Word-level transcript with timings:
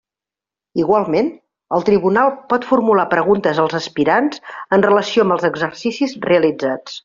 Igualment, 0.83 1.27
el 1.77 1.85
Tribunal 1.89 2.31
pot 2.55 2.65
formular 2.71 3.07
preguntes 3.13 3.61
als 3.67 3.77
aspirants 3.81 4.43
en 4.79 4.87
relació 4.89 5.27
amb 5.29 5.37
els 5.39 5.47
exercicis 5.55 6.21
realitzats. 6.31 6.99